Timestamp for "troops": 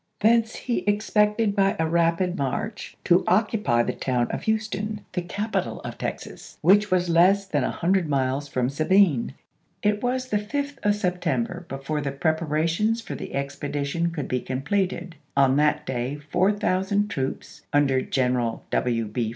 17.07-17.61